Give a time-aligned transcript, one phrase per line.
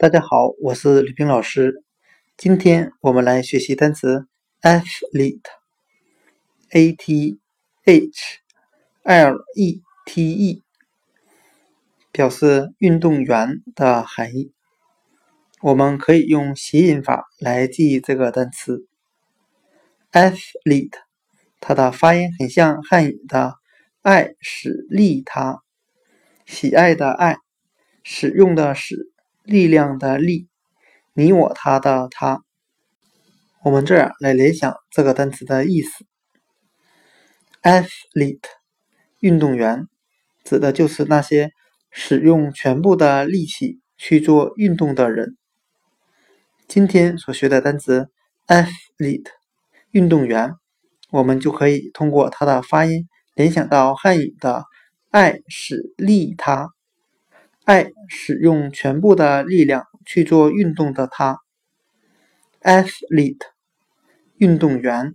[0.00, 1.82] 大家好，我是吕冰老师。
[2.36, 4.28] 今天我们来学习单词
[4.62, 5.42] athlete，a
[6.92, 7.40] t
[7.82, 8.38] h
[9.02, 10.62] l e t e，
[12.12, 14.52] 表示运动员的含义。
[15.62, 18.86] 我们可以用谐音法来记忆这个单词
[20.12, 20.92] athlete，
[21.58, 23.56] 它的发音很像汉语的
[24.02, 25.64] “爱使利他”，
[26.46, 27.38] 喜爱的爱，
[28.04, 29.10] 使用的使。
[29.48, 30.46] 力量的力，
[31.14, 32.42] 你我他的他。
[33.64, 36.04] 我们这样来联想这个单词的意思
[37.62, 38.42] ：athlete，
[39.20, 39.86] 运动员，
[40.44, 41.50] 指的就是那些
[41.90, 45.38] 使用全部的力气去做运动的人。
[46.66, 48.10] 今天所学的单词
[48.46, 49.30] athlete，
[49.92, 50.52] 运动员，
[51.10, 54.64] 我们就可以通过它的发音联想到汉语的
[55.10, 56.68] 爱使利他。
[57.68, 61.40] 爱使用全部的力量去做运动的他
[62.62, 63.42] ，athlete，
[64.38, 65.14] 运动员。